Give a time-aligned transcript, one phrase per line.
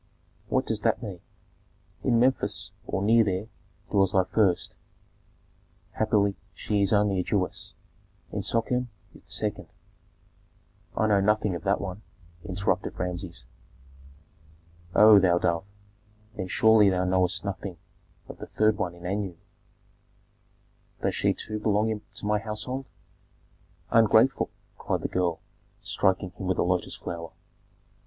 [0.49, 1.19] "What does that mean?"
[2.03, 3.49] "In Memphis, or near there,
[3.91, 4.75] dwells thy first;
[5.91, 7.75] happily she is only a Jewess!
[8.31, 9.67] In Sochem is the second"
[10.97, 12.01] "I know nothing of that one,"
[12.43, 13.43] interrupted Rameses.
[14.95, 15.65] "Oh, thou dove!
[16.35, 17.77] Then surely thou knowest nothing
[18.27, 19.35] of the third one in Anu."
[21.03, 22.87] "Does she too belong to my household?"
[23.91, 24.49] "Ungrateful!"
[24.79, 25.41] cried the girl,
[25.83, 27.33] striking him with a lotus flower.